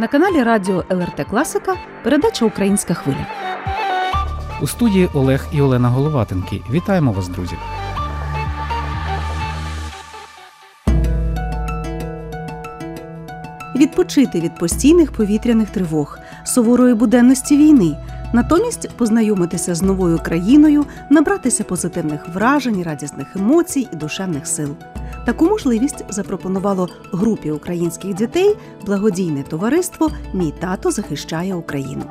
[0.00, 3.26] На каналі Радіо ЛРТ Класика передача Українська хвиля.
[4.62, 6.62] У студії Олег і Олена Головатенки.
[6.70, 7.54] Вітаємо вас, друзі!
[13.76, 17.96] Відпочити від постійних повітряних тривог, суворої буденності війни,
[18.32, 24.76] натомість познайомитися з новою країною, набратися позитивних вражень, радісних емоцій і душевних сил.
[25.28, 32.02] Таку можливість запропонувало групі українських дітей благодійне товариство Мій тато захищає Україну.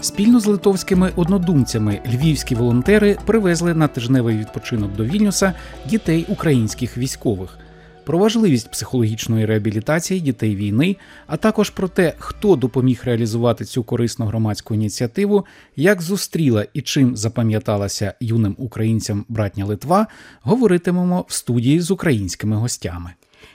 [0.00, 5.54] Спільно з литовськими однодумцями львівські волонтери привезли на тижневий відпочинок до Вільнюса
[5.86, 7.58] дітей українських військових.
[8.10, 10.96] Про важливість психологічної реабілітації дітей війни,
[11.26, 15.46] а також про те, хто допоміг реалізувати цю корисну громадську ініціативу,
[15.76, 20.06] як зустріла і чим запам'яталася юним українцям братня Литва,
[20.42, 23.12] говоритимемо в студії з українськими гостями.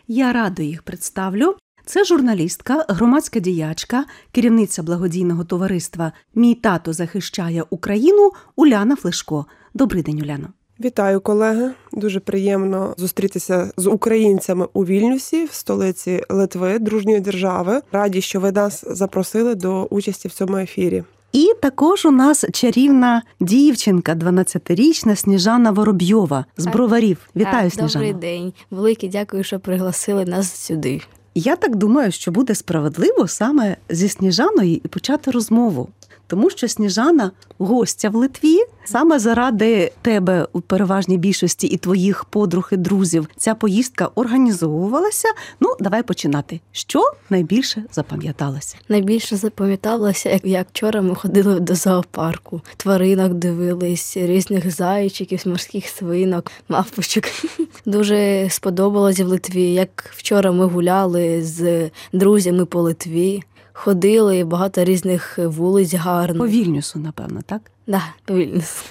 [0.07, 1.55] Я радо їх представлю.
[1.85, 9.45] Це журналістка, громадська діячка, керівниця благодійного товариства Мій тато захищає Україну Уляна Флешко.
[9.73, 10.47] Добрий день, Уляно.
[10.79, 11.71] Вітаю, колеги.
[11.91, 17.81] Дуже приємно зустрітися з українцями у Вільнюсі, в столиці Литви, дружньої держави.
[17.91, 21.03] Раді, що ви нас запросили до участі в цьому ефірі.
[21.31, 27.17] І також у нас чарівна дівчинка, 12-річна Сніжана Воробйова з броварів.
[27.35, 28.05] Вітаю, так, Сніжана.
[28.05, 28.53] Добрий день.
[28.71, 31.01] Велике дякую, що пригласили нас сюди.
[31.35, 35.89] Я так думаю, що буде справедливо саме зі Сніжаною і почати розмову.
[36.27, 42.69] Тому що Сніжана гостя в Литві саме заради тебе у переважній більшості і твоїх подруг
[42.71, 45.27] і друзів ця поїздка організовувалася.
[45.59, 46.59] Ну, давай починати.
[46.71, 48.75] Що найбільше запам'яталося?
[48.89, 52.61] Найбільше запам'яталося, як, як вчора ми ходили до зоопарку.
[52.77, 57.23] Тваринок дивились, різних зайчиків, морських свинок, мавпочок.
[57.85, 63.43] Дуже сподобалось в Литві, як вчора ми гуляли з друзями по Литві.
[63.77, 66.41] Ходили багато різних вулиць гарних.
[66.41, 67.61] По Вільнюсу, напевно, так?
[67.87, 68.83] Да, Вільнюс.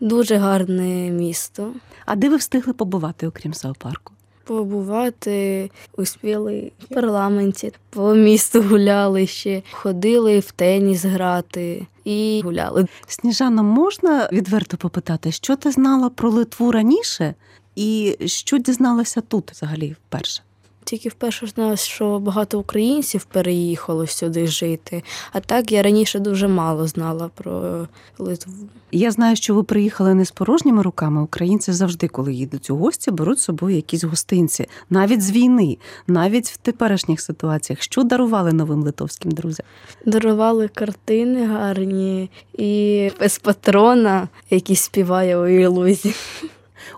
[0.00, 1.72] Дуже гарне місто.
[2.06, 4.12] А де ви встигли побувати, окрім зоопарку?
[4.44, 12.86] Побувати успіли в парламенті, по місту гуляли ще, ходили в теніс грати і гуляли.
[13.06, 17.34] Сніжано, можна відверто попитати, що ти знала про Литву раніше,
[17.76, 20.42] і що дізналася тут взагалі вперше?
[20.84, 25.02] Тільки вперше знала, що багато українців переїхало сюди жити.
[25.32, 27.86] А так я раніше дуже мало знала про
[28.18, 28.52] Литву.
[28.92, 31.22] Я знаю, що ви приїхали не з порожніми руками.
[31.22, 36.48] Українці завжди, коли їдуть у гості, беруть з собою якісь гостинці, навіть з війни, навіть
[36.48, 37.82] в теперішніх ситуаціях.
[37.82, 39.66] Що дарували новим литовським друзям?
[40.06, 46.14] Дарували картини гарні і без патрона, який співає у Ілузі.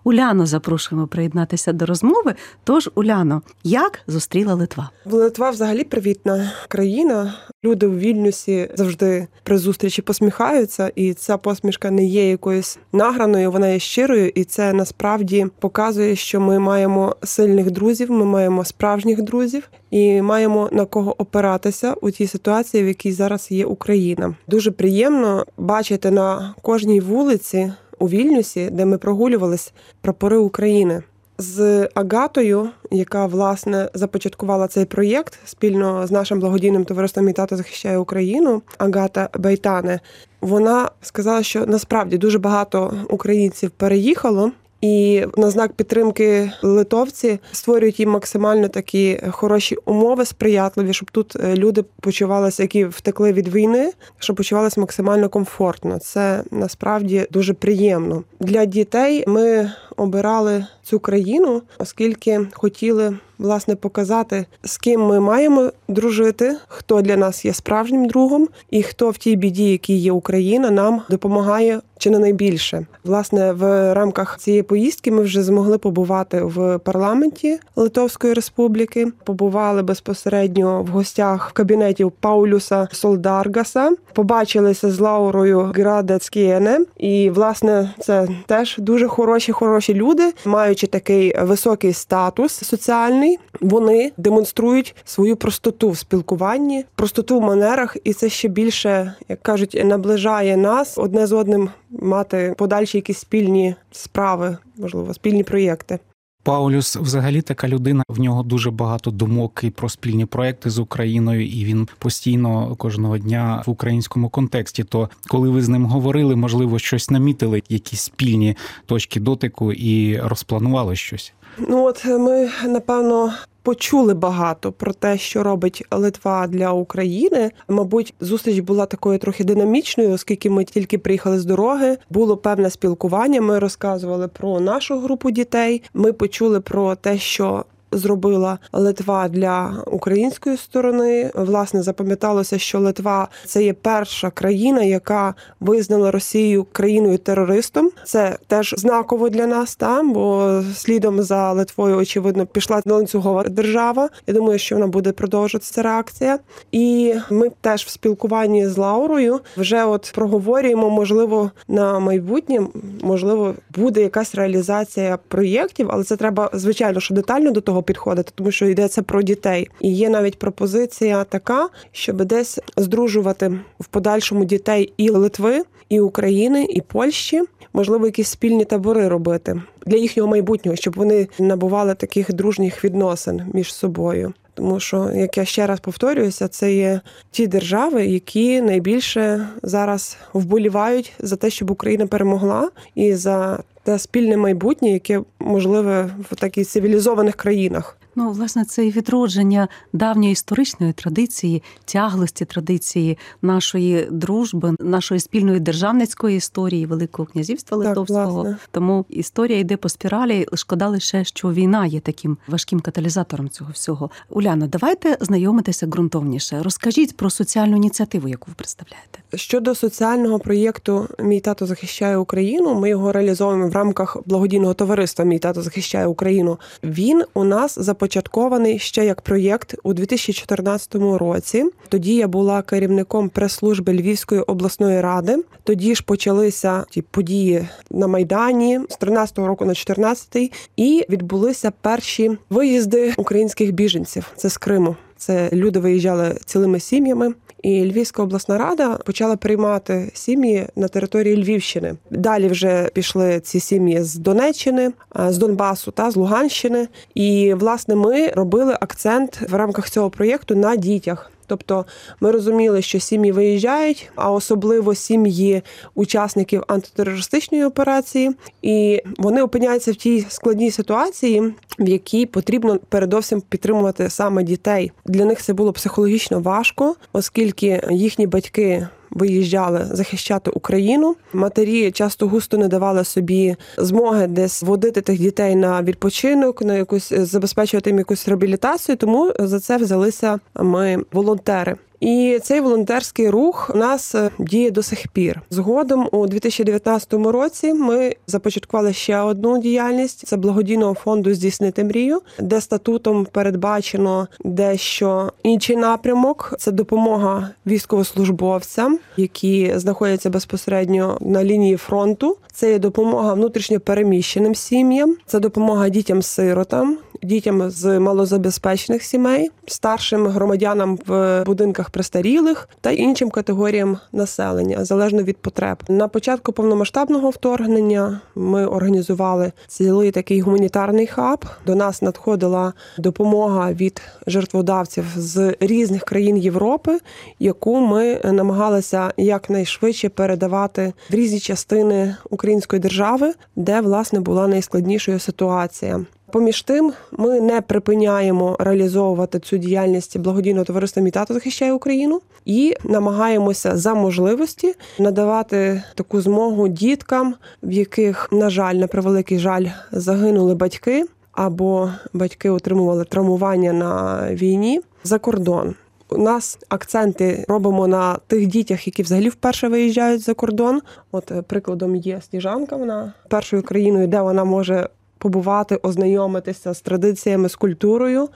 [0.04, 2.34] Уляно запрошуємо приєднатися до розмови.
[2.65, 4.91] Тож, Уляно, як зустріла Литва?
[5.04, 7.34] Литва взагалі привітна країна.
[7.65, 13.69] Люди у Вільнюсі завжди при зустрічі посміхаються, і ця посмішка не є якоюсь награною, вона
[13.69, 19.69] є щирою, і це насправді показує, що ми маємо сильних друзів, ми маємо справжніх друзів
[19.91, 24.34] і маємо на кого опиратися у тій ситуації, в якій зараз є Україна.
[24.48, 31.02] Дуже приємно бачити на кожній вулиці у Вільнюсі, де ми прогулювались прапори України.
[31.38, 37.98] З Агатою, яка власне започаткувала цей проєкт спільно з нашим благодійним товариством «Мій тато захищає
[37.98, 40.00] Україну, Агата Байтане
[40.41, 44.52] Вона сказала, що насправді дуже багато українців переїхало.
[44.82, 51.84] І на знак підтримки литовці створюють їм максимально такі хороші умови, сприятливі, щоб тут люди
[52.00, 55.98] почувалися, які втекли від війни, щоб почувалися максимально комфортно.
[55.98, 59.25] Це насправді дуже приємно для дітей.
[59.26, 67.16] Ми обирали цю країну, оскільки хотіли власне показати, з ким ми маємо дружити, хто для
[67.16, 72.10] нас є справжнім другом, і хто в тій біді, якій є Україна, нам допомагає чи
[72.10, 72.87] не найбільше.
[73.04, 79.06] Власне, в рамках цієї поїздки ми вже змогли побувати в парламенті Литовської Республіки.
[79.24, 83.91] Побували безпосередньо в гостях в кабінеті Паулюса Солдаргаса.
[84.12, 86.80] Побачилися з Лаурою Градецькієне.
[86.98, 93.31] І власне це теж дуже хороші, хороші люди, маючи такий високий статус соціальний.
[93.60, 99.82] Вони демонструють свою простоту в спілкуванні, простоту в манерах, і це ще більше, як кажуть,
[99.84, 105.98] наближає нас одне з одним мати подальші якісь спільні справи, можливо, спільні проєкти.
[106.44, 108.02] Паулюс взагалі така людина.
[108.08, 113.18] В нього дуже багато думок і про спільні проекти з Україною, і він постійно кожного
[113.18, 114.84] дня в українському контексті.
[114.84, 118.56] То коли ви з ним говорили, можливо, щось намітили, якісь спільні
[118.86, 121.32] точки дотику і розпланували щось.
[121.59, 123.33] Ну от ми напевно.
[123.65, 127.51] Почули багато про те, що робить Литва для України.
[127.69, 131.99] Мабуть, зустріч була такою трохи динамічною, оскільки ми тільки приїхали з дороги.
[132.10, 133.41] Було певне спілкування.
[133.41, 135.83] Ми розказували про нашу групу дітей.
[135.95, 141.30] Ми почули про те, що зробила Литва для української сторони.
[141.34, 147.91] Власне, запам'яталося, що Литва це є перша країна, яка визнала Росію країною терористом.
[148.04, 154.09] Це теж знаково для нас, там бо слідом за Литвою, очевидно, пішла ланцюгова держава.
[154.27, 156.39] Я думаю, що вона буде продовжуватися реакція.
[156.72, 162.60] І ми теж в спілкуванні з Лаурою вже от проговорюємо, можливо, на майбутнє,
[163.03, 168.50] можливо, буде якась реалізація проєктів, але це треба звичайно, що детально до того підходити, тому
[168.50, 169.68] що йдеться про дітей.
[169.80, 176.66] І є навіть пропозиція така, щоб десь здружувати в подальшому дітей і Литви, і України,
[176.70, 177.42] і Польщі,
[177.72, 183.74] можливо, якісь спільні табори робити для їхнього майбутнього, щоб вони набували таких дружніх відносин між
[183.74, 184.32] собою.
[184.54, 187.00] Тому що, як я ще раз повторююся, це є
[187.30, 194.36] ті держави, які найбільше зараз вболівають за те, щоб Україна перемогла, і за те спільне
[194.36, 197.98] майбутнє, яке можливе в таких цивілізованих країнах.
[198.16, 206.36] Ну, власне, це і відродження давньої історичної традиції, тяглості традиції нашої дружби, нашої спільної державницької
[206.36, 208.42] історії Великого князівства Литовського.
[208.42, 208.56] власне.
[208.70, 210.47] Тому історія йде по спіралі.
[210.54, 214.10] Шкода лише, що війна є таким важким каталізатором цього всього.
[214.28, 216.62] Уляно, давайте знайомитися ґрунтовніше.
[216.62, 219.18] Розкажіть про соціальну ініціативу, яку ви представляєте.
[219.34, 222.74] Щодо соціального проєкту Мій тато захищає Україну.
[222.74, 226.58] Ми його реалізовуємо в рамках благодійного товариства Мій тато захищає Україну.
[226.82, 231.65] Він у нас започаткований ще як проєкт у 2014 році.
[231.89, 235.37] Тоді я була керівником прес-служби Львівської обласної ради.
[235.65, 242.39] Тоді ж почалися ті події на майдані з 13-го року на 14-й, і відбулися перші
[242.51, 244.33] виїзди українських біженців.
[244.37, 244.97] Це з Криму.
[245.16, 247.34] Це люди виїжджали цілими сім'ями.
[247.62, 251.94] І Львівська обласна рада почала приймати сім'ї на території Львівщини.
[252.10, 254.92] Далі вже пішли ці сім'ї з Донеччини,
[255.28, 256.88] з Донбасу та з Луганщини.
[257.14, 261.32] І власне ми робили акцент в рамках цього проєкту на дітях.
[261.52, 261.87] Тобто
[262.21, 265.62] ми розуміли, що сім'ї виїжджають, а особливо сім'ї
[265.95, 268.31] учасників антитерористичної операції,
[268.62, 274.93] і вони опиняються в тій складній ситуації, в якій потрібно передовсім підтримувати саме дітей.
[275.07, 278.88] Для них це було психологічно важко, оскільки їхні батьки.
[279.12, 281.16] Виїжджали захищати Україну.
[281.32, 287.12] Матері часто густо не давали собі змоги десь водити тих дітей на відпочинок, на якусь
[287.12, 288.97] забезпечувати їм якусь реабілітацію.
[288.97, 291.76] Тому за це взялися ми волонтери.
[292.02, 295.43] І цей волонтерський рух у нас е, діє до сих пір.
[295.50, 302.61] Згодом у 2019 році ми започаткували ще одну діяльність це благодійного фонду здійснити мрію, де
[302.61, 306.54] статутом передбачено дещо інший напрямок.
[306.59, 312.37] Це допомога військовослужбовцям, які знаходяться безпосередньо на лінії фронту.
[312.52, 320.99] Це є допомога внутрішньо переміщеним сім'ям, це допомога дітям-сиротам, дітям з малозабезпечених сімей, старшим громадянам
[321.07, 325.83] в будинках престарілих та іншим категоріям населення залежно від потреб.
[325.88, 331.44] На початку повномасштабного вторгнення ми організували цілий такий гуманітарний хаб.
[331.66, 336.99] До нас надходила допомога від жертводавців з різних країн Європи,
[337.38, 346.04] яку ми намагалися якнайшвидше передавати в різні частини української держави, де власне була найскладнішою ситуація.
[346.32, 352.74] Поміж тим, ми не припиняємо реалізовувати цю діяльність благодійного товариства «Мій тато захищає Україну і
[352.84, 360.54] намагаємося за можливості надавати таку змогу діткам, в яких, на жаль, на превеликий жаль, загинули
[360.54, 365.74] батьки або батьки отримували травмування на війні за кордон.
[366.10, 370.80] У нас акценти робимо на тих дітях, які взагалі вперше виїжджають за кордон.
[371.12, 372.76] От е, прикладом є Сніжанка.
[372.76, 374.88] Вона першою країною, де вона може
[375.22, 378.28] побувати, ознайомитися з традиціями, з культурою.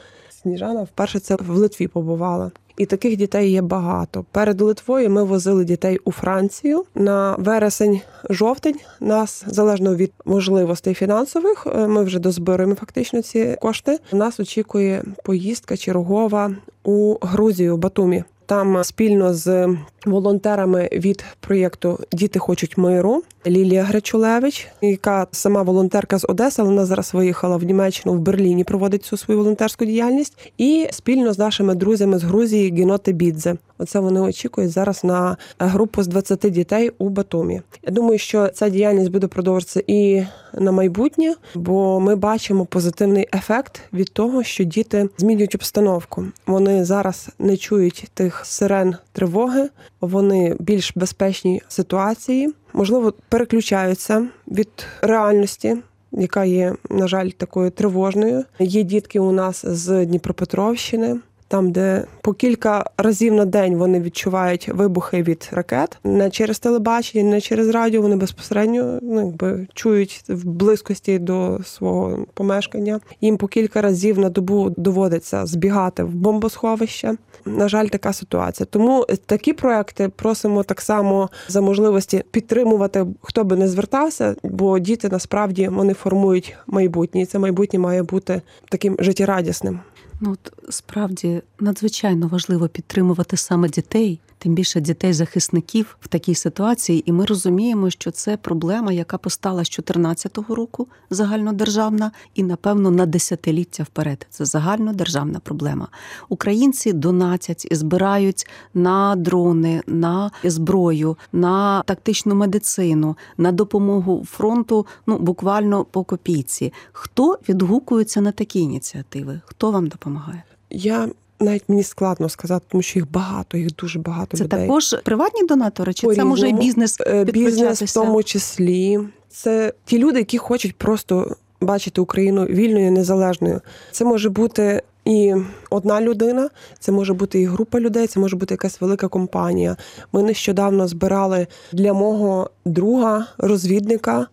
[0.43, 2.51] Сніжана вперше це в Литві побувала.
[2.77, 4.25] І таких дітей є багато.
[4.33, 8.81] Перед Литвою ми возили дітей у Францію на вересень-жовтень.
[9.01, 11.67] Нас залежно від можливостей фінансових.
[11.67, 13.99] е, Ми вже дозбируємо фактично ці кошти.
[14.13, 18.25] Нас очікує поїздка чергова у Грузію, Батумі.
[18.47, 19.77] Там спільно з
[20.07, 27.15] волонтерами від проєкту Діти хочуть миру Лілія Гречулевич, яка сама волонтерка з Одеси, вона зараз
[27.15, 32.19] виїхала в Німеччину в Берліні, проводить цю свою волонтерську діяльність, і спільно з нашими друзями
[32.19, 33.57] з Грузії Гіноти Бідзе.
[33.79, 37.63] Оце вони очікують зараз на групу з 20 дітей у Батумі.
[37.83, 40.25] Я думаю, що ця діяльність буде продовжуватися і
[40.55, 46.25] на майбутнє, бо ми бачимо позитивний ефект від того, що діти змінюють обстановку.
[46.47, 49.69] Вони зараз не чують тих сирен тривоги,
[50.01, 55.77] вони більш безпечній ситуації, можливо, переключаються від реальності.
[56.13, 58.45] Яка є, на жаль, такою тривожною.
[58.59, 61.17] Є дітки у нас з Дніпропетровщини,
[61.49, 67.31] там, де по кілька разів на день вони відчувають вибухи від ракет, не через телебачення,
[67.31, 68.03] не через радіо.
[68.03, 73.01] Вони безпосередньо ну, якби чують в близькості до свого помешкання.
[73.21, 77.17] Їм по кілька разів на добу доводиться збігати в бомбосховище.
[77.45, 78.67] На жаль, така ситуація.
[78.71, 85.09] Тому такі проекти просимо так само за можливості підтримувати, хто би не звертався, бо діти
[85.09, 89.81] насправді вони формують майбутнє, і це майбутнє має бути таким життєрадісним.
[90.21, 97.03] Ну от справді надзвичайно важливо підтримувати саме дітей, тим більше дітей-захисників в такій ситуації.
[97.07, 103.07] І ми розуміємо, що це проблема, яка постала з 2014 року, загальнодержавна, і напевно на
[103.07, 104.27] десятиліття вперед.
[104.31, 105.89] Це загальнодержавна проблема.
[106.29, 114.87] Українці донатять і збирають на дрони, на зброю, на тактичну медицину, на допомогу фронту.
[115.07, 116.73] Ну буквально по копійці.
[116.93, 119.41] Хто відгукується на такі ініціативи?
[119.45, 120.43] Хто вам допомагає?
[120.71, 121.09] Я
[121.41, 124.61] навіть мені складно сказати, тому що їх багато, їх дуже багато Це людей.
[124.61, 128.99] також приватні донатори, чи це може і бізнес Е, бізнес в тому числі.
[129.29, 133.61] Це ті люди, які хочуть просто бачити Україну вільною, незалежною.
[133.91, 135.35] Це може бути і
[135.71, 139.77] одна людина, це може бути і група людей, це може бути якась велика компанія.
[140.13, 144.27] Ми нещодавно збирали для мого друга, розвідника,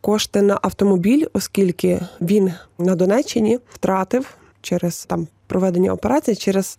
[0.00, 6.78] кошти на автомобіль, оскільки він на Донеччині втратив через там проведення операції, через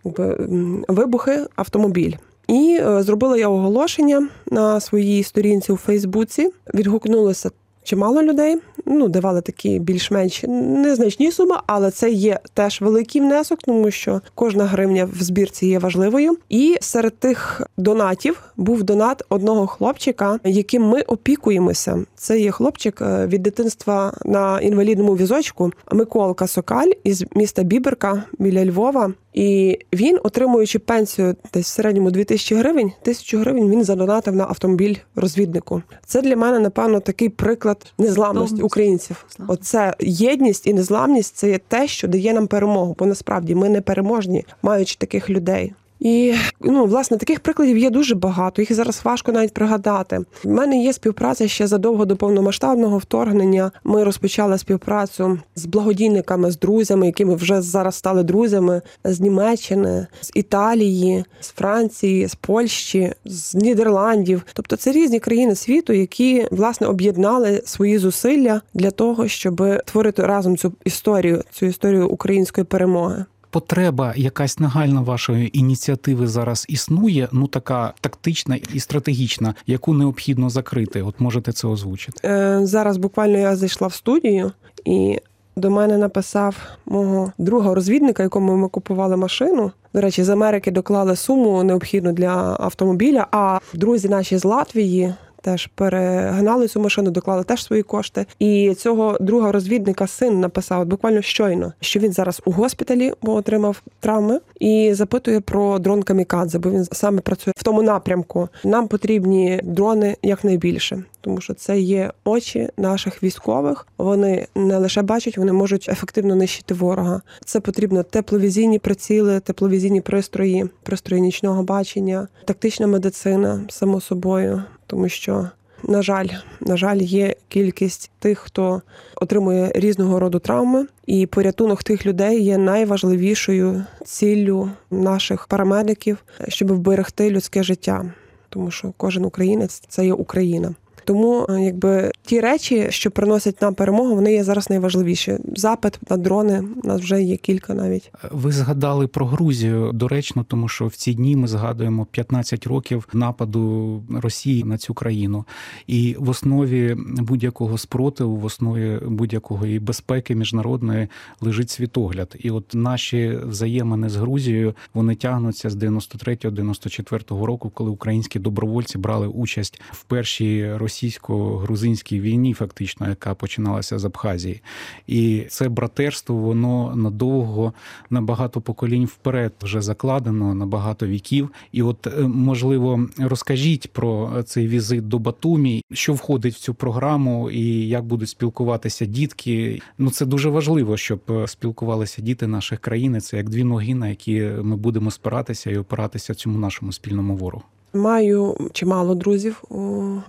[0.88, 2.14] вибухи автомобіль.
[2.48, 6.52] І е, зробила я оголошення на своїй сторінці у Фейсбуці.
[6.74, 7.52] Відгукнулося
[7.88, 8.58] чимало людей.
[8.86, 14.66] Ну, давали такі більш-менш незначні суми, але це є теж великий внесок, тому що кожна
[14.66, 16.38] гривня в збірці є важливою.
[16.50, 22.06] І серед тих донатів був донат одного хлопчика, яким ми опікуємося.
[22.16, 28.66] Це є хлопчик е, від дитинства на інвалідному візочку Миколка Сокаль із міста Біберка біля
[28.66, 29.14] Львова.
[29.38, 34.96] І він, отримуючи пенсію десь в середньому 2000 гривень, тисячу гривень він задонатив на автомобіль
[35.16, 35.82] розвіднику.
[36.06, 39.26] Це для мене, напевно, такий приклад незламності незламність українців.
[39.48, 42.96] Оце єдність і незламність це є те, що дає нам перемогу.
[43.00, 45.74] Бо насправді ми не переможні, маючи таких людей.
[46.00, 48.62] І ну, власне, таких прикладів є дуже багато.
[48.62, 50.20] Їх зараз важко навіть пригадати.
[50.44, 53.72] У мене є співпраця ще задовго до повномасштабного вторгнення.
[53.84, 60.32] Ми розпочали співпрацю з благодійниками, з друзями, якими вже зараз стали друзями з Німеччини, з
[60.34, 64.46] Італії, з Франції, з Польщі, з Нідерландів.
[64.54, 70.58] Тобто це різні країни світу, які власне об'єднали свої зусилля для того, щоб творити разом
[70.58, 73.26] цю історію, цю історію української перемоги.
[73.50, 81.02] Потреба якась нагальна вашої ініціативи зараз існує, ну така тактична і стратегічна, яку необхідно закрити.
[81.02, 82.28] От можете це озвучити.
[82.28, 84.52] Е, Зараз буквально я зайшла в студію,
[84.86, 85.20] і
[85.56, 89.72] до мене написав мого друга розвідника, якому ми купували машину.
[89.94, 93.28] До речі, з Америки доклали суму необхідну для автомобіля.
[93.32, 95.14] А друзі наші з Латвії.
[95.48, 98.26] Теж перегнали цю машину, доклали теж свої кошти.
[98.40, 103.82] І цього друга розвідника син написав буквально щойно, що він зараз у госпіталі, бо отримав
[104.00, 108.50] травми, і запитує про дрон камікадзе, бо він саме працює в тому напрямку.
[108.64, 113.88] Нам потрібні дрони якнайбільше, тому що це є очі наших військових.
[113.98, 117.22] Вони не лише бачать, вони можуть ефективно нищити ворога.
[117.46, 125.50] Це потрібно тепловізійні приціли, тепловізійні пристрої, пристрої нічного бачення, тактична медицина, само собою, тому що.
[125.84, 126.28] На жаль,
[126.62, 128.82] на жаль, є кількість тих, хто
[129.16, 136.18] отримує різного роду травми, і порятунок тих людей є найважливішою ціллю наших парамедиків,
[136.48, 138.14] щоб вберегти людське життя,
[138.50, 140.76] тому що кожен українець це є Україна.
[141.08, 145.38] Тому, е, якби ті речі, що приносять нам перемогу, вони є зараз найважливіші.
[145.56, 148.12] Запит на дрони у нас вже є кілька навіть.
[148.32, 154.04] Ви згадали про Грузію доречно, тому що в ці дні ми згадуємо 15 років нападу
[154.22, 155.46] Росії на цю країну,
[155.88, 161.08] і в основі будь-якого спротиву, в основі будь-якого і безпеки міжнародної
[161.42, 162.36] лежить світогляд.
[162.40, 169.28] І от наші взаємини з Грузією вони тягнуться з 93-94 року, коли українські добровольці брали
[169.28, 174.62] участь в першій російсько-грузинській війні, фактично, яка починалася з Абхазії.
[175.08, 177.74] І це братерство, воно надовго
[178.10, 181.50] на багато поколінь вперед вже закладено на багато віків.
[181.72, 187.52] І от е, можливо розкажіть про цей візит до Батумі, що входить в цю програму,
[187.52, 189.82] і як будуть спілкуватися дітки.
[189.98, 193.22] Ну це дуже важливо, щоб е, спілкувалися діти наших країн.
[193.22, 197.64] Це як дві ноги, на які ми будемо спиратися і опиратися цьому нашому спільному ворогу.
[197.98, 199.78] Маю чимало друзів у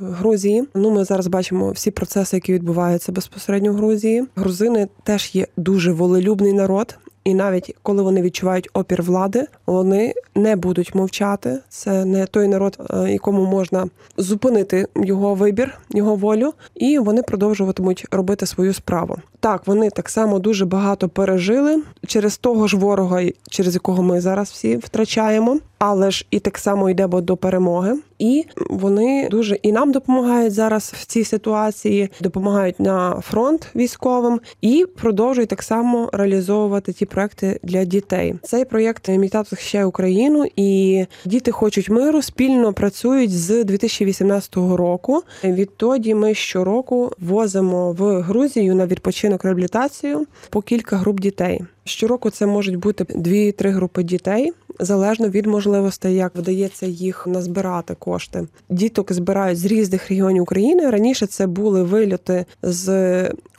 [0.01, 0.65] Грузії.
[0.75, 4.25] Ну, ми зараз бачимо всі процеси, які відбуваються безпосередньо в Грузії.
[4.37, 6.99] Грузини теж є дуже волелюбний народ.
[7.29, 11.59] І навіть коли вони відчувають опір влади, вони не будуть мовчати.
[11.69, 18.07] Це не той народ, е, якому можна зупинити його вибір, його волю, і вони продовжуватимуть
[18.11, 19.17] робити свою справу.
[19.41, 24.51] Так, вони так само дуже багато пережили через того ж ворога, через якого ми зараз
[24.51, 27.95] всі втрачаємо, але ж і так само йдемо до перемоги.
[28.19, 34.87] І вони дуже і нам допомагають зараз в цій ситуації, допомагають на фронт військовим і
[34.97, 38.35] продовжують так само реалізовувати ті проекти для дітей.
[38.43, 45.23] Цей проєкт «Мій тато захищає Україну, і діти хочуть миру спільно працюють з 2018 року.
[45.45, 51.61] Відтоді ми щороку возимо в Грузію на відпочинок реабілітацію по кілька груп дітей.
[51.85, 54.53] Щороку це можуть бути дві-три групи дітей.
[54.79, 58.47] Залежно від можливостей, як вдається їх назбирати кошти.
[58.71, 60.91] Діток збирають з різних регіонів України.
[60.91, 62.89] Раніше це були вильоти з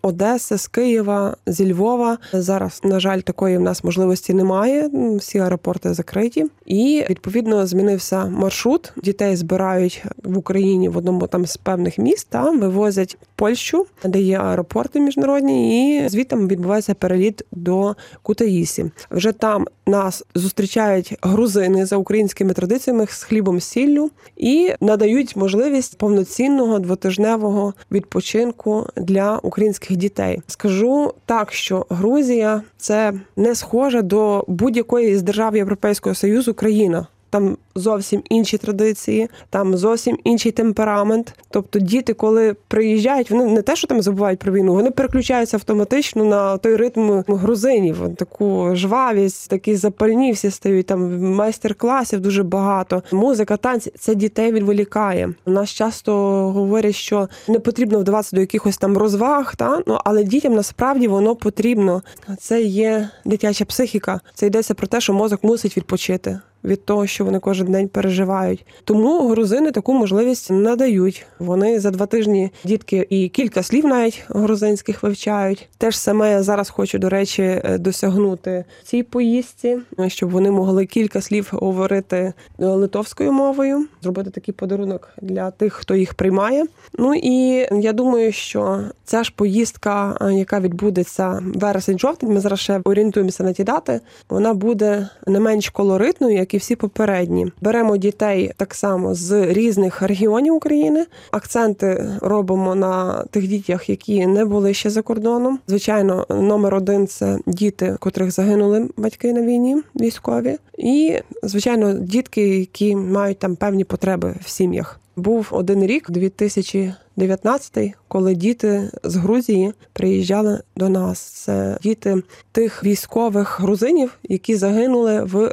[0.02, 2.18] Одеси, з Києва, зі Львова.
[2.34, 4.90] Зараз, на жаль, такої в нас можливості немає.
[5.18, 8.94] Всі аеропорти закриті, і відповідно змінився маршрут.
[9.04, 14.38] Дітей збирають в Україні в одному там з певних міст, та вивозять Польщу, де є
[14.40, 18.92] аеропорти міжнародні, і звідти відбувається переліт до Кутаїсі.
[19.12, 26.80] Вже там нас зустрічають грузини за українськими традиціями з хлібом сіллю і надають можливість повноцінного
[26.80, 30.42] двотижневого відпочинку для українських дітей.
[30.48, 37.08] Скажу так, що Грузія це не схоже до будь-якої з держав Європейського союзу країна.
[37.30, 41.34] Там зовсім інші традиції, там зовсім інший темперамент.
[41.50, 46.26] Тобто діти, коли приїжджають, вони не те, що там забувають про війну, вони переключаються автоматично
[46.26, 50.86] на той ритм грузинів, таку жвавість, такі запальні всі стають.
[50.86, 53.04] Там майстер-класів дуже багато.
[53.12, 55.34] Музика, танці це дітей відволікає.
[55.46, 56.14] У нас часто
[56.52, 61.36] говорять, що не потрібно вдаватися до якихось там розваг, та ну але дітям насправді воно
[61.36, 62.02] потрібно.
[62.40, 64.20] Це є дитяча психіка.
[64.34, 68.66] Це йдеться про те, що мозок мусить відпочити від того, що вони кожен день переживають.
[68.84, 71.26] Тому грузини таку можливість надають.
[71.40, 75.70] Вони за два тижні дітки і кілька слів навіть грузинських вивчають.
[75.78, 81.50] Теж саме я зараз хочу, до речі, досягнути цій поїздці, щоб вони могли кілька слів
[81.52, 86.66] говорити литовською мовою, зробити такий подарунок для тих, хто їх приймає.
[86.98, 93.44] Ну і я думаю, що ця ж поїздка, яка відбудеться вересень-жовтень, ми зараз ще орієнтуємося
[93.44, 94.02] на ті дати.
[94.30, 97.52] Вона буде не менш колоритною, як і всі попередні.
[97.62, 101.06] Беремо дітей так само з різних регіонів України.
[101.32, 105.60] Акценти робимо на тих дітях, які не були ще за кордоном.
[105.68, 112.96] Звичайно, номер один це діти, котрих загинули батьки на війні, військові, і звичайно, дітки, які
[112.96, 115.00] мають там певні потреби в сім'ях.
[115.20, 121.20] Був один рік, 2019, коли діти з Грузії приїжджали до нас.
[121.20, 125.48] Це діти тих військових грузинів, які загинули в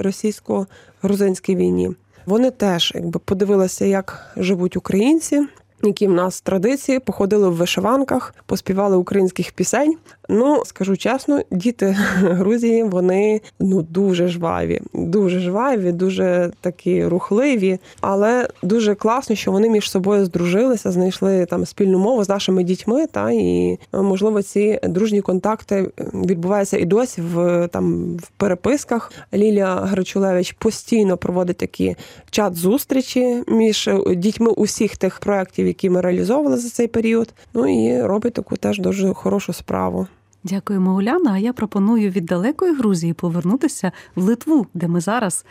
[1.03, 1.91] російсько-грузинській війні.
[2.27, 5.47] Вони теж якби подивилися, як живуть українці.
[5.83, 9.97] Які в нас традиції походили в вишиванках, поспівали українських пісень.
[10.29, 11.87] Ну скажу чесно, діти
[12.17, 19.69] Грузії вони ну дуже жваві, дуже жваві, дуже такі рухливі, але дуже класно, що вони
[19.69, 23.07] між собою здружилися, знайшли там спільну мову з нашими дітьми.
[23.07, 29.12] Та і можливо ці дружні контакти відбуваються і досі в там в переписках.
[29.35, 31.97] Лілія Грачулевич постійно проводить такі
[32.31, 37.35] чат-зустрічі між дітьми усіх тих проєктів, які ми реалізовували за цей період.
[37.55, 40.07] Ну і робить таку теж дуже хорошу справу.
[40.46, 41.33] Дякуємо, Уляна.
[41.33, 45.44] А я пропоную від далекої Грузії повернутися в Литву, де ми зараз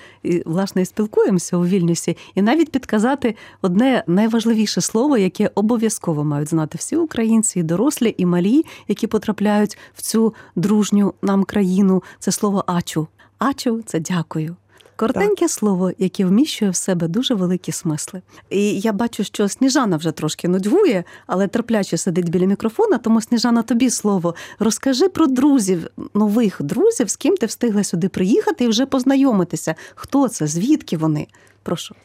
[0.45, 6.95] власне спілкуємося у Вільнюсі, і навіть підказати одне найважливіше слово, яке обов'язково мають знати всі
[6.95, 12.03] українці, і дорослі, і малі, які потрапляють в цю дружню нам країну.
[12.19, 13.07] Це слово ачу.
[13.37, 14.55] Ачу це дякую.
[14.95, 18.21] Коротеньке слово, яке вміщує в себе дуже великі смисли.
[18.49, 22.97] І я бачу, що Сніжана вже трошки нудьгує, але терпляче сидить біля мікрофона.
[22.97, 24.35] Тому Сніжана, тобі слово.
[24.59, 29.75] Розкажи про друзів, нових друзів, з ким ти встигла сюди приїхати і вже познайомитися.
[29.95, 30.47] Хто це?
[30.47, 31.27] Звідки вони?
[31.63, 31.95] Прошу.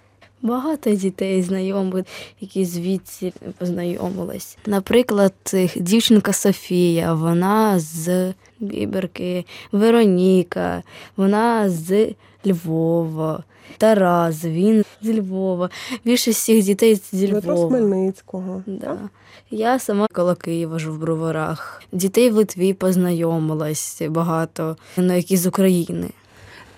[0.42, 2.04] Багато дітей знайомих,
[2.40, 4.58] які звідси познайомились.
[4.66, 5.34] Наприклад,
[5.76, 10.82] дівчинка Софія, вона з Біберки, Вероніка,
[11.16, 12.14] вона з
[12.46, 13.44] Львова,
[13.78, 15.70] Тарас, він з Львова.
[16.04, 17.68] Більше всіх дітей з Дмитро Львова.
[17.68, 18.62] Хмельницького.
[18.66, 18.98] Да.
[19.50, 21.82] Я сама коло Києва живу в броварах.
[21.92, 26.08] Дітей в Литві познайомилась багато, ну, які з України.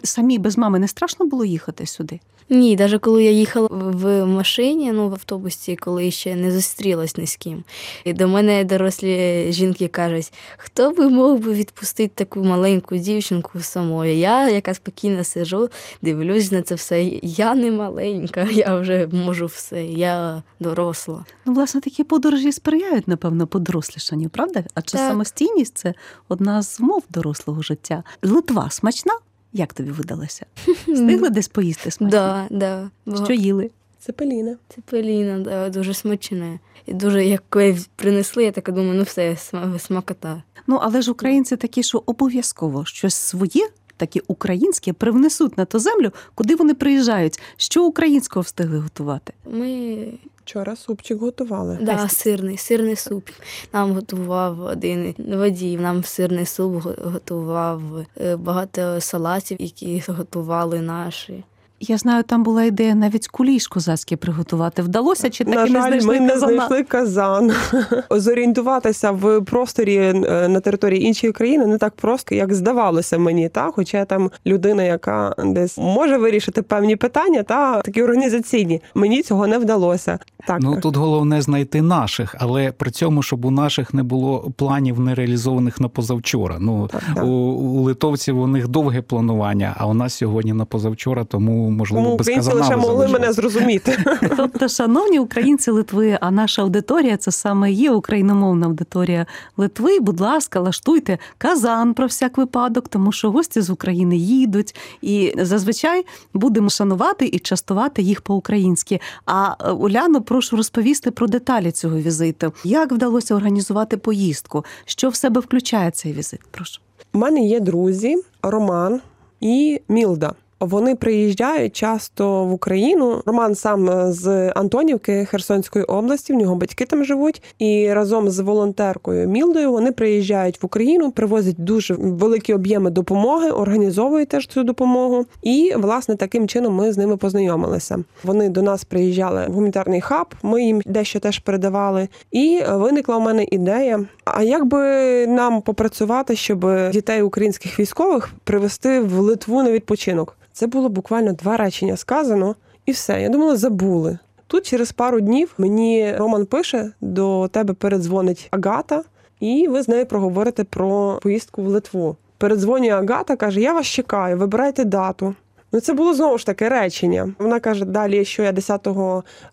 [0.03, 2.21] Самі без мами не страшно було їхати сюди?
[2.49, 7.27] Ні, навіть коли я їхала в машині, ну в автобусі, коли ще не зустрілась ні
[7.27, 7.65] з ким.
[8.05, 14.15] І до мене дорослі жінки кажуть, хто би мог би відпустити таку маленьку дівчинку самою?
[14.15, 15.69] Я, яка спокійно сижу,
[16.03, 17.05] дивлюсь на це все.
[17.23, 21.25] Я не маленька, я вже можу все, я доросла.
[21.45, 24.65] Ну, власне, такі подорожі сприяють, напевно, подорослішанню, правда?
[24.75, 25.09] Адже Так.
[25.09, 25.95] самостійність це
[26.29, 28.03] одна з мов дорослого життя.
[28.23, 29.13] Литва смачна?
[29.53, 30.47] Як тобі видалося?
[30.67, 32.19] Встигли десь поїсти смачно?
[32.51, 33.25] Да, да.
[33.25, 33.71] Що їли?
[33.99, 34.57] Цепеліна.
[34.75, 36.59] Цепеліна, да, дуже смачне.
[36.87, 39.37] І дуже як коли принесли, я так думаю, ну все,
[39.79, 40.43] смакота.
[40.67, 46.11] Ну, але ж українці такі, що обов'язково щось своє, таке українське, привнесуть на ту землю,
[46.35, 47.41] куди вони приїжджають.
[47.57, 49.33] Що українського встигли готувати?
[49.53, 49.99] Ми
[50.45, 51.79] Вчора супчик готували.
[51.81, 53.29] Да, сирний, сирний суп.
[53.73, 57.83] Нам готував один водій, нам сирний суп готував
[58.21, 61.45] е, багато салатів, які готували наші.
[61.85, 64.83] Я знаю, там була ідея навіть куліш козацький приготувати.
[64.83, 66.53] Вдалося чи так На і не жаль, знайшли ми не казана?
[66.55, 67.53] знайшли казан.
[68.11, 73.49] Зорієнтуватися в просторі е, на території іншої країни не так просто, як здавалося мені.
[73.49, 73.71] Та?
[73.71, 78.83] Хоча я там людина, яка десь може вирішити певні питання, та такі організаційні.
[78.95, 80.19] Мені цього не вдалося.
[80.47, 85.01] Так, Ну тут головне знайти наших, але при цьому, щоб у наших не було планів
[85.01, 86.57] нереалізованих на позавчора.
[86.61, 87.25] Ну Так, так.
[87.25, 92.03] у, у литовців у них довге планування, а у нас сьогодні на позавчора, тому можливо
[92.03, 94.05] тому українці казана лише могли мене зрозуміти.
[94.37, 100.01] Тобто, шановні українці Литви, а наша аудиторія це саме є україномовна аудиторія Литви.
[100.01, 106.05] Будь ласка, лаштуйте казан про всяк випадок, тому що гості з України їдуть, і зазвичай
[106.35, 109.01] будемо шанувати і частувати їх по-українськи.
[109.27, 112.53] А е, Уляно, прошу розповісти про деталі цього візиту.
[112.65, 114.65] Як вдалося організувати поїздку?
[114.85, 116.41] Що в себе включає цей візит?
[116.51, 116.81] Прошу.
[117.13, 119.01] У мене є друзі Роман
[119.41, 120.35] і Мілда.
[120.63, 123.23] Вони приїжджають часто в Україну.
[123.27, 126.33] Роман сам е, з Антонівки Херсонської області.
[126.33, 127.43] В нього батьки там живуть.
[127.59, 134.29] І разом з волонтеркою Мілдою вони приїжджають в Україну, привозять дуже великі об'єми допомоги, організовують
[134.29, 135.27] теж цю допомогу.
[135.43, 138.05] І власне таким чином ми з ними познайомилися.
[138.25, 140.27] Вони до нас приїжджали в гуманітарний хаб.
[140.43, 142.09] Ми їм дещо теж передавали.
[142.31, 144.79] І виникла у мене ідея: а як би
[145.27, 150.37] нам попрацювати, щоб дітей українських військових привезти в Литву на відпочинок?
[150.53, 153.23] Це було буквально два речення сказано, і все.
[153.23, 154.19] Я думала, забули.
[154.47, 159.03] Тут через пару днів мені Роман пише: до тебе передзвонить Агата,
[159.41, 162.17] і ви з нею проговорите про поїздку в Литву.
[162.39, 165.35] Передзвонює Агата, каже: Я вас чекаю, вибирайте дату.
[165.75, 167.33] Ну, це було знову ж таки речення.
[167.39, 168.89] Вона каже: далі, що я 10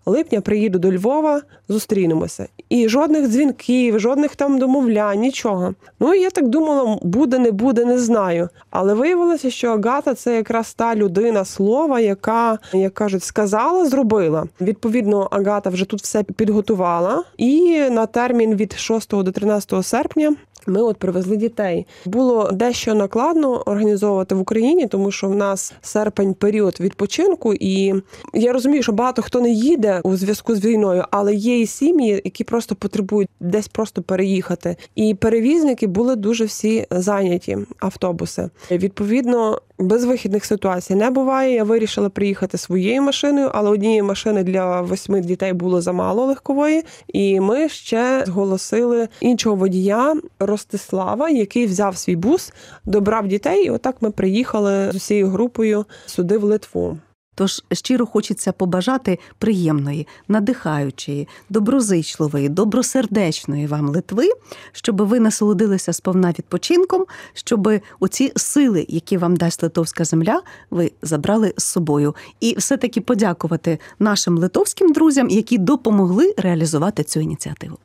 [0.06, 2.48] липня приїду до Львова, зустрінемося.
[2.68, 5.74] І жодних дзвінків, жодних там домовлянь, нічого.
[6.00, 8.48] Ну я так думала, буде, не буде, не знаю.
[8.70, 14.44] Але виявилося, що Агата це якраз та людина слова, яка, як кажуть, сказала, зробила.
[14.60, 17.24] Відповідно, Агата вже тут все підготувала.
[17.38, 21.86] І на термін від 6 до 13 серпня ми от привезли дітей.
[22.04, 25.72] Було дещо накладно організовувати в Україні, тому що в нас
[26.10, 27.94] серпень період відпочинку, і
[28.34, 32.20] я розумію, що багато хто не їде у зв'язку з війною, але є і сім'ї,
[32.24, 34.76] які просто потребують десь просто переїхати.
[34.94, 38.50] І перевізники були дуже всі зайняті автобуси.
[38.70, 41.54] Відповідно, безвихідних ситуацій не буває.
[41.54, 46.84] Я вирішила приїхати своєю машиною, але однієї машини для восьми дітей було замало легкової.
[47.08, 52.52] І ми ще зголосили іншого водія Ростислава, який взяв свій бус,
[52.84, 53.66] добрав дітей.
[53.66, 56.98] І отак ми приїхали з усією групою сюди в Литву.
[57.40, 64.30] Тож щиро хочеться побажати приємної, надихаючої, доброзичливої, добросердечної вам Литви,
[64.72, 71.54] щоб ви насолодилися сповна відпочинком, щоб оці сили, які вам дасть литовська земля, ви забрали
[71.56, 72.14] з собою.
[72.40, 77.78] І все-таки подякувати нашим литовським друзям, які допомогли реалізувати цю ініціативу.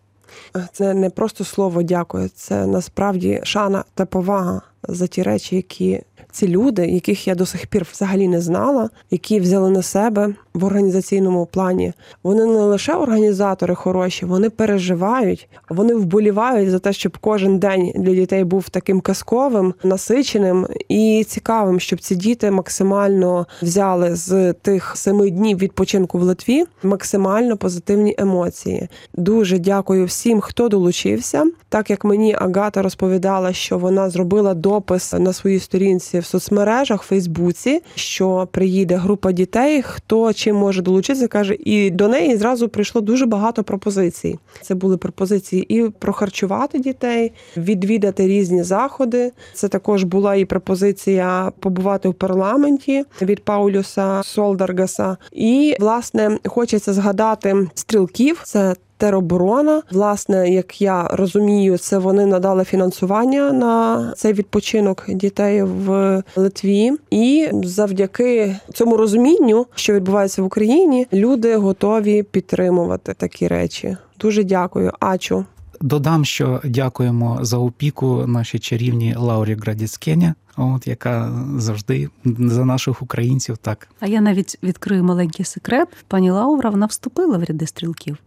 [0.72, 6.02] Це не просто слово дякую, це насправді шана та повага за ті речі, які
[6.36, 10.66] ці люди, яких я до сих пір взагалі не знала, які взяли на себе в
[10.66, 11.94] організаційному плані.
[12.24, 18.14] Вони не лише організатори хороші, вони переживають, вони вболівають за те, щоб кожен день для
[18.14, 25.32] дітей був таким казковим, насиченим і цікавим, щоб ці діти максимально взяли з тих семи
[25.32, 28.88] днів відпочинку в Литві максимально позитивні емоції.
[29.14, 31.46] Дуже дякую всім, хто долучився.
[31.70, 37.08] Так як мені Агата розповідала, що вона зробила допис на своїй сторінці в соцмережах в
[37.08, 43.02] Фейсбуці, що приїде група дітей, хто чим може долучитися, каже, і до неї зразу прийшло
[43.02, 44.40] дуже багато пропозицій.
[44.62, 49.32] Це були пропозиції і прохарчувати дітей, відвідати різні заходи.
[49.54, 55.18] Це також була і пропозиція побувати в парламенті від Паулюса Солдаргаса.
[55.32, 58.42] І власне хочеться згадати стрілків.
[58.44, 66.24] Це Тероборона, власне, як я розумію, це вони надали фінансування на цей відпочинок дітей в
[66.36, 73.98] Литві, і завдяки цьому розумінню, що відбувається в Україні, люди готові підтримувати такі речі.
[74.20, 75.46] Дуже дякую, Ачу.
[75.82, 83.58] Додам, що дякуємо за опіку нашій чарівній Лаурі Градіцкеня, от яка завжди за наших українців
[83.58, 83.88] так.
[84.00, 85.88] А я навіть відкрию маленький секрет.
[86.08, 88.18] Пані Лаура вона вступила в ряди стрілків.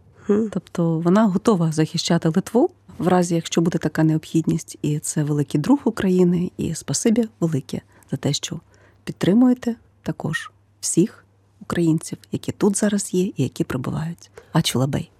[0.51, 5.79] Тобто вона готова захищати Литву в разі, якщо буде така необхідність, і це великий друг
[5.83, 6.51] України.
[6.57, 8.59] І спасибі велике за те, що
[9.03, 11.25] підтримуєте також всіх
[11.61, 14.31] українців, які тут зараз є і які прибувають.
[14.51, 15.11] А Чулабей.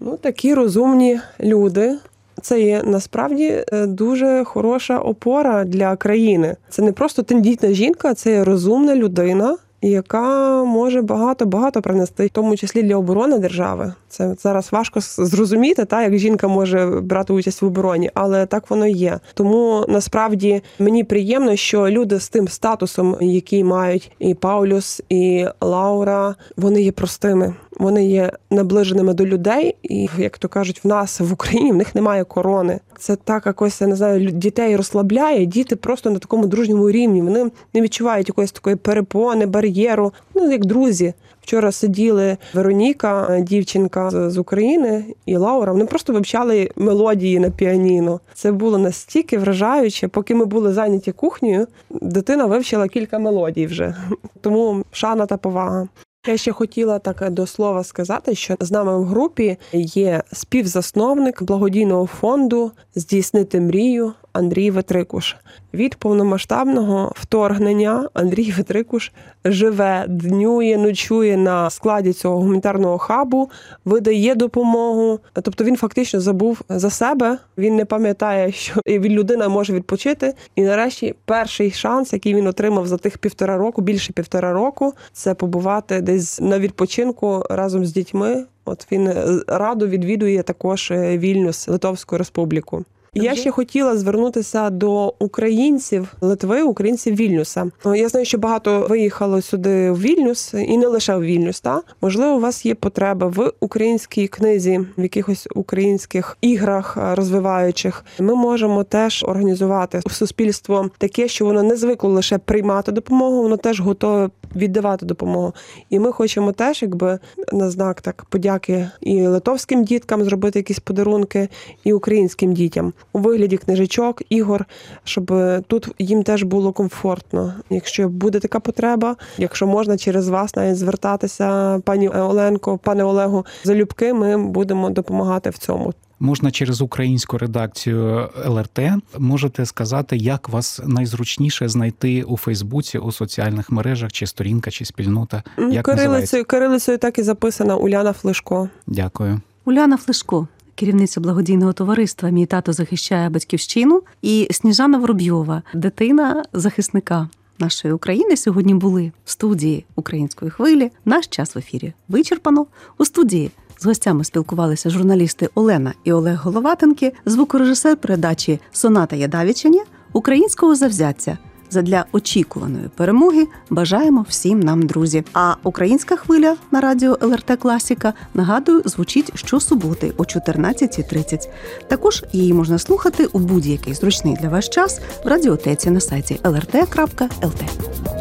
[0.00, 1.98] Ну, такі розумні люди.
[2.42, 6.56] Це є насправді е, дуже хороша опора для країни.
[6.68, 12.30] Це не просто тендітна жінка, це є розумна людина, яка може багато багато принести, в
[12.30, 13.92] тому числі для оборони держави.
[14.08, 18.86] Це зараз важко зрозуміти, та як жінка може брати участь в обороні, але так воно
[18.86, 19.20] є.
[19.34, 26.34] Тому насправді мені приємно, що люди з тим статусом, який мають і Паулюс, і Лаура,
[26.56, 27.54] вони є простими.
[27.78, 31.94] Вони є наближеними до людей, і як то кажуть, в нас в Україні в них
[31.94, 32.80] немає корони.
[32.98, 35.46] Це так якось я не знаю, дітей розслабляє.
[35.46, 37.22] Діти просто на такому дружньому рівні.
[37.22, 40.12] Вони не відчувають якоїсь такої перепони, бар'єру.
[40.34, 41.14] Ну як друзі.
[41.48, 45.72] Вчора сиділи Вероніка, дівчинка з України, і Лаура.
[45.72, 48.20] Вони просто вивчали мелодії на піаніно.
[48.34, 50.08] Це було настільки вражаюче.
[50.08, 53.96] Поки ми були зайняті кухнею, дитина вивчила кілька мелодій вже.
[54.40, 55.88] Тому шана та повага.
[56.28, 62.06] Я ще хотіла так до слова сказати, що з нами в групі є співзасновник благодійного
[62.06, 65.36] фонду Здійснити мрію Андрій Ветрикуш.
[65.74, 69.12] Від повномасштабного вторгнення Андрій Ветрикуш
[69.44, 73.50] живе, днює, ночує на складі цього гуманітарного хабу,
[73.84, 75.20] видає допомогу.
[75.42, 77.38] Тобто він фактично забув за себе.
[77.58, 80.34] Він не пам'ятає, що він людина може відпочити.
[80.56, 85.34] І нарешті перший шанс, який він отримав за тих півтора року, більше півтора року, це
[85.34, 88.44] побувати десь на відпочинку разом з дітьми.
[88.64, 89.12] От він
[89.46, 92.84] радо відвідує також Вільнюс, Литовську Республіку.
[93.14, 97.70] Я ще хотіла звернутися до українців Литви, українців Вільнюса.
[97.84, 101.60] Я знаю, що багато виїхало сюди в Вільнюс, і не лише в Вільнюс.
[101.60, 108.04] Та можливо, у вас є потреба в українській книзі, в якихось українських іграх розвиваючих.
[108.18, 113.80] Ми можемо теж організувати суспільство таке, що воно не звикло лише приймати допомогу, воно теж
[113.80, 115.54] готове віддавати допомогу.
[115.90, 117.18] І ми хочемо теж, якби
[117.52, 121.48] на знак так подяки і литовським діткам зробити якісь подарунки,
[121.84, 124.64] і українським дітям у вигляді книжечок, ігор,
[125.04, 125.32] щоб
[125.66, 127.54] тут їм теж було комфортно.
[127.70, 134.14] Якщо буде така потреба, якщо можна через вас навіть звертатися, пані Оленко, пане Олегу, залюбки,
[134.14, 135.92] ми будемо допомагати в цьому.
[136.20, 138.80] Можна через українську редакцію ЛРТ
[139.18, 145.42] можете сказати, як вас найзручніше знайти у Фейсбуці, у соціальних мережах, чи сторінка, чи спільнота.
[145.70, 148.68] Як Кирилицею, Кирилицею так і записана Уляна Флешко.
[148.86, 149.40] Дякую.
[149.64, 157.28] Уляна Флешко, керівниця благодійного товариства Мій тато захищає батьківщину і Сніжана Воробйова, дитина захисника.
[157.58, 160.90] Нашої України сьогодні були в студії української хвилі.
[161.04, 162.66] Наш час в ефірі вичерпано
[162.98, 163.50] у студії.
[163.78, 171.38] З гостями спілкувалися журналісти Олена і Олег Головатенки, звукорежисер передачі Соната Ядавічення, українського завзяття
[171.70, 175.24] Задля очікуваної перемоги бажаємо всім нам, друзі.
[175.32, 181.48] А українська хвиля на радіо ЛРТ Класіка нагадую, звучить щосуботи о 14.30.
[181.88, 188.17] Також її можна слухати у будь-який зручний для вас час в радіотеці на сайті lrt.lt.